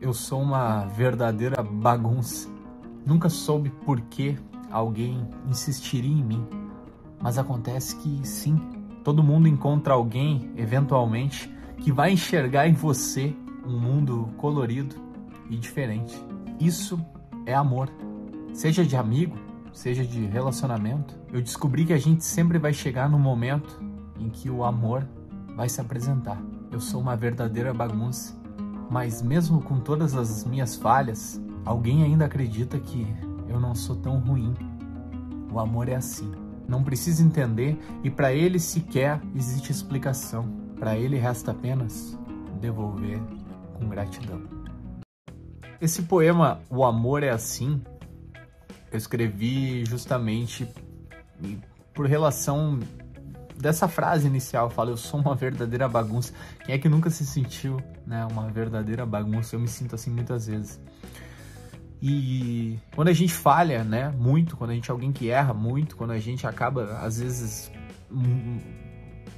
Eu 0.00 0.12
sou 0.12 0.42
uma 0.42 0.84
verdadeira 0.86 1.62
bagunça. 1.62 2.48
Nunca 3.06 3.28
soube 3.28 3.70
por 3.84 4.00
que 4.02 4.36
alguém 4.70 5.26
insistiria 5.48 6.10
em 6.10 6.22
mim, 6.22 6.46
mas 7.20 7.38
acontece 7.38 7.96
que 7.96 8.26
sim, 8.26 8.56
todo 9.04 9.22
mundo 9.22 9.46
encontra 9.46 9.94
alguém, 9.94 10.50
eventualmente, 10.56 11.50
que 11.78 11.92
vai 11.92 12.12
enxergar 12.12 12.66
em 12.66 12.72
você 12.72 13.34
um 13.66 13.78
mundo 13.78 14.30
colorido 14.36 14.96
e 15.48 15.56
diferente. 15.56 16.14
Isso 16.58 16.98
é 17.46 17.54
amor. 17.54 17.88
Seja 18.52 18.84
de 18.84 18.96
amigo, 18.96 19.36
seja 19.72 20.04
de 20.04 20.26
relacionamento, 20.26 21.18
eu 21.32 21.40
descobri 21.40 21.84
que 21.84 21.92
a 21.92 21.98
gente 21.98 22.24
sempre 22.24 22.58
vai 22.58 22.72
chegar 22.72 23.08
no 23.08 23.18
momento 23.18 23.80
em 24.18 24.28
que 24.28 24.50
o 24.50 24.64
amor 24.64 25.06
vai 25.56 25.68
se 25.68 25.80
apresentar. 25.80 26.42
Eu 26.70 26.80
sou 26.80 27.00
uma 27.00 27.16
verdadeira 27.16 27.72
bagunça 27.72 28.43
mas 28.90 29.22
mesmo 29.22 29.60
com 29.60 29.80
todas 29.80 30.14
as 30.14 30.44
minhas 30.44 30.76
falhas, 30.76 31.40
alguém 31.64 32.02
ainda 32.02 32.24
acredita 32.24 32.78
que 32.78 33.06
eu 33.48 33.58
não 33.60 33.74
sou 33.74 33.96
tão 33.96 34.18
ruim. 34.18 34.54
O 35.52 35.58
amor 35.58 35.88
é 35.88 35.94
assim. 35.94 36.32
Não 36.66 36.82
precisa 36.82 37.22
entender 37.22 37.78
e 38.02 38.10
para 38.10 38.32
ele 38.32 38.58
sequer 38.58 39.20
existe 39.34 39.70
explicação. 39.70 40.48
Para 40.78 40.96
ele 40.96 41.16
resta 41.16 41.50
apenas 41.50 42.18
devolver 42.60 43.20
com 43.74 43.88
gratidão. 43.88 44.42
Esse 45.80 46.02
poema 46.02 46.60
O 46.70 46.84
Amor 46.84 47.22
é 47.22 47.30
Assim 47.30 47.82
eu 48.94 48.98
escrevi 48.98 49.84
justamente 49.84 50.68
por 51.92 52.06
relação 52.06 52.78
dessa 53.56 53.88
frase 53.88 54.26
inicial, 54.26 54.68
fala 54.70 54.90
eu 54.90 54.96
sou 54.96 55.20
uma 55.20 55.34
verdadeira 55.34 55.88
bagunça. 55.88 56.32
Quem 56.64 56.74
é 56.74 56.78
que 56.78 56.88
nunca 56.88 57.10
se 57.10 57.24
sentiu, 57.24 57.80
né, 58.06 58.26
uma 58.30 58.48
verdadeira 58.50 59.06
bagunça? 59.06 59.56
Eu 59.56 59.60
me 59.60 59.68
sinto 59.68 59.94
assim 59.94 60.10
muitas 60.10 60.46
vezes. 60.46 60.80
E 62.02 62.78
quando 62.94 63.08
a 63.08 63.12
gente 63.12 63.32
falha, 63.32 63.82
né, 63.82 64.10
muito, 64.10 64.56
quando 64.56 64.70
a 64.70 64.74
gente 64.74 64.90
é 64.90 64.92
alguém 64.92 65.12
que 65.12 65.30
erra 65.30 65.54
muito, 65.54 65.96
quando 65.96 66.10
a 66.10 66.18
gente 66.18 66.46
acaba 66.46 66.98
às 66.98 67.18
vezes 67.18 67.72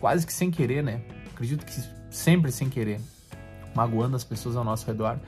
quase 0.00 0.26
que 0.26 0.32
sem 0.32 0.50
querer, 0.50 0.82
né? 0.82 1.02
Acredito 1.32 1.64
que 1.64 1.80
sempre 2.10 2.50
sem 2.50 2.68
querer, 2.68 3.00
magoando 3.74 4.16
as 4.16 4.24
pessoas 4.24 4.56
ao 4.56 4.64
nosso 4.64 4.86
redor. 4.86 5.20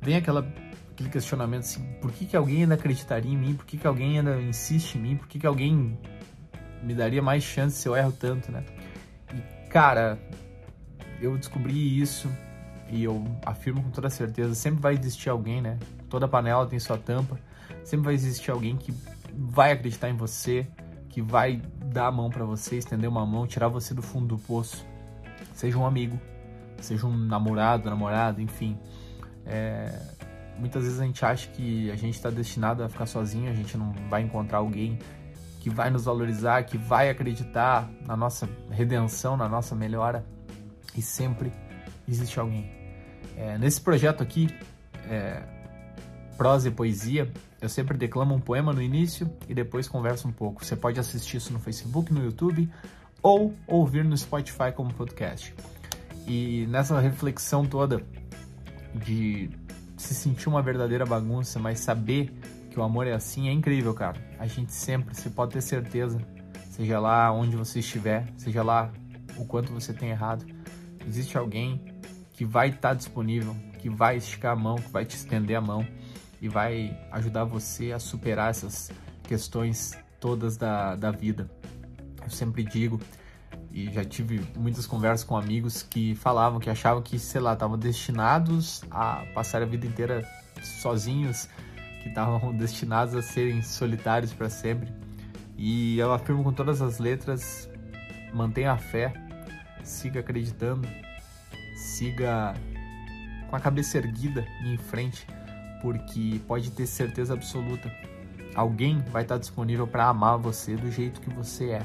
Vem 0.00 0.16
aquela 0.16 0.46
aquele 0.94 1.10
questionamento 1.10 1.62
assim, 1.62 1.82
por 2.00 2.12
que, 2.12 2.24
que 2.24 2.36
alguém 2.36 2.62
ainda 2.62 2.74
acreditaria 2.74 3.32
em 3.32 3.36
mim? 3.36 3.54
Por 3.54 3.66
que, 3.66 3.76
que 3.76 3.86
alguém 3.86 4.18
ainda 4.18 4.40
insiste 4.40 4.94
em 4.94 5.00
mim? 5.00 5.16
Por 5.16 5.26
que, 5.26 5.40
que 5.40 5.46
alguém 5.46 5.98
me 6.84 6.94
daria 6.94 7.22
mais 7.22 7.42
chance 7.42 7.76
se 7.76 7.88
eu 7.88 7.96
erro 7.96 8.12
tanto, 8.12 8.52
né? 8.52 8.64
E, 9.32 9.68
cara, 9.68 10.18
eu 11.20 11.36
descobri 11.36 12.00
isso 12.00 12.30
e 12.90 13.02
eu 13.02 13.24
afirmo 13.44 13.82
com 13.82 13.90
toda 13.90 14.10
certeza, 14.10 14.54
sempre 14.54 14.80
vai 14.80 14.94
existir 14.94 15.30
alguém, 15.30 15.60
né? 15.60 15.78
Toda 16.08 16.28
panela 16.28 16.66
tem 16.66 16.78
sua 16.78 16.98
tampa, 16.98 17.38
sempre 17.82 18.04
vai 18.04 18.14
existir 18.14 18.50
alguém 18.50 18.76
que 18.76 18.92
vai 19.32 19.72
acreditar 19.72 20.10
em 20.10 20.16
você, 20.16 20.66
que 21.08 21.22
vai 21.22 21.62
dar 21.86 22.08
a 22.08 22.12
mão 22.12 22.28
para 22.28 22.44
você, 22.44 22.76
estender 22.76 23.08
uma 23.08 23.24
mão, 23.24 23.46
tirar 23.46 23.68
você 23.68 23.94
do 23.94 24.02
fundo 24.02 24.36
do 24.36 24.38
poço. 24.38 24.86
Seja 25.52 25.78
um 25.78 25.86
amigo, 25.86 26.20
seja 26.80 27.06
um 27.06 27.16
namorado, 27.16 27.88
namorada, 27.88 28.42
enfim. 28.42 28.78
É, 29.46 29.98
muitas 30.58 30.84
vezes 30.84 31.00
a 31.00 31.04
gente 31.04 31.24
acha 31.24 31.48
que 31.48 31.90
a 31.90 31.96
gente 31.96 32.14
está 32.14 32.30
destinado 32.30 32.82
a 32.82 32.88
ficar 32.88 33.06
sozinho, 33.06 33.50
a 33.50 33.54
gente 33.54 33.76
não 33.76 33.92
vai 34.08 34.22
encontrar 34.22 34.58
alguém 34.58 34.98
que 35.64 35.70
vai 35.70 35.88
nos 35.88 36.04
valorizar, 36.04 36.62
que 36.64 36.76
vai 36.76 37.08
acreditar 37.08 37.90
na 38.06 38.14
nossa 38.14 38.46
redenção, 38.70 39.34
na 39.34 39.48
nossa 39.48 39.74
melhora. 39.74 40.22
E 40.94 41.00
sempre 41.00 41.50
existe 42.06 42.38
alguém. 42.38 42.70
É, 43.34 43.56
nesse 43.56 43.80
projeto 43.80 44.22
aqui, 44.22 44.54
é, 45.08 45.42
prosa 46.36 46.68
e 46.68 46.70
poesia, 46.70 47.32
eu 47.62 47.68
sempre 47.70 47.96
declamo 47.96 48.34
um 48.34 48.40
poema 48.40 48.74
no 48.74 48.82
início 48.82 49.26
e 49.48 49.54
depois 49.54 49.88
converso 49.88 50.28
um 50.28 50.32
pouco. 50.32 50.62
Você 50.62 50.76
pode 50.76 51.00
assistir 51.00 51.38
isso 51.38 51.50
no 51.50 51.58
Facebook, 51.58 52.12
no 52.12 52.22
YouTube 52.22 52.70
ou 53.22 53.54
ouvir 53.66 54.04
no 54.04 54.14
Spotify 54.18 54.70
como 54.70 54.92
podcast. 54.92 55.54
E 56.26 56.66
nessa 56.68 57.00
reflexão 57.00 57.64
toda 57.64 58.04
de 58.94 59.48
se 59.96 60.14
sentir 60.14 60.46
uma 60.46 60.60
verdadeira 60.60 61.06
bagunça, 61.06 61.58
mas 61.58 61.80
saber 61.80 62.30
que 62.74 62.80
o 62.80 62.82
amor 62.82 63.06
é 63.06 63.12
assim, 63.12 63.48
é 63.48 63.52
incrível, 63.52 63.94
cara. 63.94 64.20
A 64.36 64.48
gente 64.48 64.72
sempre, 64.72 65.14
você 65.14 65.30
pode 65.30 65.52
ter 65.52 65.60
certeza, 65.60 66.20
seja 66.72 66.98
lá 66.98 67.30
onde 67.30 67.56
você 67.56 67.78
estiver, 67.78 68.26
seja 68.36 68.64
lá 68.64 68.90
o 69.36 69.44
quanto 69.44 69.72
você 69.72 69.92
tem 69.92 70.10
errado, 70.10 70.44
existe 71.06 71.38
alguém 71.38 71.80
que 72.32 72.44
vai 72.44 72.70
estar 72.70 72.88
tá 72.88 72.94
disponível, 72.94 73.54
que 73.78 73.88
vai 73.88 74.16
esticar 74.16 74.54
a 74.54 74.56
mão, 74.56 74.74
que 74.74 74.90
vai 74.90 75.04
te 75.04 75.14
estender 75.14 75.56
a 75.56 75.60
mão 75.60 75.86
e 76.42 76.48
vai 76.48 76.98
ajudar 77.12 77.44
você 77.44 77.92
a 77.92 78.00
superar 78.00 78.50
essas 78.50 78.90
questões 79.22 79.96
todas 80.18 80.56
da, 80.56 80.96
da 80.96 81.12
vida. 81.12 81.48
Eu 82.24 82.30
sempre 82.30 82.64
digo, 82.64 83.00
e 83.70 83.88
já 83.92 84.04
tive 84.04 84.44
muitas 84.56 84.84
conversas 84.84 85.22
com 85.22 85.36
amigos 85.36 85.84
que 85.84 86.16
falavam 86.16 86.58
que 86.58 86.68
achavam 86.68 87.00
que, 87.00 87.20
sei 87.20 87.40
lá, 87.40 87.52
estavam 87.52 87.78
destinados 87.78 88.82
a 88.90 89.24
passar 89.32 89.62
a 89.62 89.64
vida 89.64 89.86
inteira 89.86 90.28
sozinhos, 90.82 91.48
que 92.04 92.10
estavam 92.10 92.52
destinados 92.54 93.14
a 93.14 93.22
serem 93.22 93.62
solitários 93.62 94.32
para 94.32 94.50
sempre. 94.50 94.92
E 95.56 95.98
eu 95.98 96.12
afirmo 96.12 96.44
com 96.44 96.52
todas 96.52 96.82
as 96.82 96.98
letras: 96.98 97.68
mantenha 98.32 98.72
a 98.72 98.76
fé, 98.76 99.12
siga 99.82 100.20
acreditando, 100.20 100.86
siga 101.74 102.54
com 103.48 103.56
a 103.56 103.60
cabeça 103.60 103.98
erguida 103.98 104.46
e 104.62 104.74
em 104.74 104.76
frente, 104.76 105.26
porque 105.80 106.40
pode 106.46 106.70
ter 106.70 106.86
certeza 106.86 107.32
absoluta, 107.32 107.90
alguém 108.54 109.00
vai 109.10 109.22
estar 109.22 109.38
disponível 109.38 109.86
para 109.86 110.06
amar 110.06 110.36
você 110.38 110.76
do 110.76 110.90
jeito 110.90 111.20
que 111.20 111.30
você 111.30 111.70
é. 111.70 111.82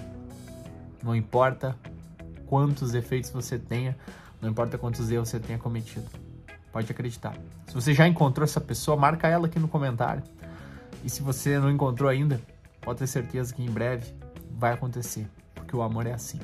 Não 1.02 1.16
importa 1.16 1.78
quantos 2.46 2.92
defeitos 2.92 3.30
você 3.30 3.58
tenha, 3.58 3.96
não 4.42 4.50
importa 4.50 4.78
quantos 4.78 5.10
erros 5.10 5.30
você 5.30 5.40
tenha 5.40 5.58
cometido. 5.58 6.29
Pode 6.72 6.92
acreditar. 6.92 7.36
Se 7.68 7.74
você 7.74 7.94
já 7.94 8.08
encontrou 8.08 8.44
essa 8.44 8.62
pessoa, 8.62 8.96
marca 8.96 9.28
ela 9.28 9.48
aqui 9.48 9.60
no 9.60 9.68
comentário. 9.68 10.24
E 11.04 11.10
se 11.10 11.22
você 11.22 11.58
não 11.60 11.70
encontrou 11.70 12.10
ainda, 12.10 12.40
pode 12.82 13.00
ter 13.00 13.08
certeza 13.08 13.54
que 13.54 13.64
em 13.64 13.70
breve 13.70 14.14
vai 14.52 14.74
acontecer, 14.74 15.28
porque 15.56 15.76
o 15.76 15.82
amor 15.82 16.06
é 16.06 16.14
assim. 16.14 16.40